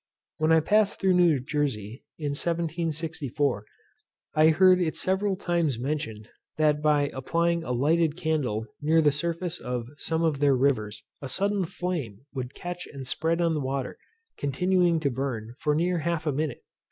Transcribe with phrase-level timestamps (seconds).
[0.37, 3.65] When I passed through New Jersey in 1764,
[4.33, 6.27] I heard it several times mentioned,
[6.57, 11.29] that by applying a lighted candle near the surface of some of their rivers, a
[11.29, 13.99] sudden flame Would catch and spread on the water,
[14.39, 16.63] continuing to burn for near half a minute.